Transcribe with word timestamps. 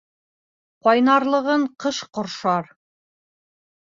Ҡайнарлығын 0.87 1.67
ҡыш 1.85 1.99
ҡоршар. 2.19 2.73